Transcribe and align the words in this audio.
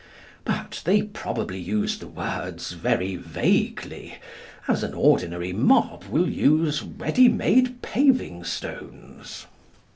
But 0.45 0.81
they 0.83 1.03
probably 1.03 1.59
use 1.59 1.99
the 1.99 2.07
words 2.07 2.71
very 2.71 3.15
vaguely, 3.17 4.15
as 4.67 4.81
an 4.81 4.95
ordinary 4.95 5.53
mob 5.53 6.05
will 6.05 6.27
use 6.27 6.81
ready 6.81 7.29
made 7.29 7.83
paving 7.83 8.43
stones. 8.45 9.45